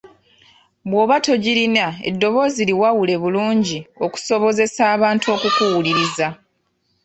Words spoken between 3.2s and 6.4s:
bulungi okusobozesa abantu okukuwuliriza.